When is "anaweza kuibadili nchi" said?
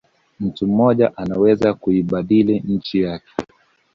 1.17-3.01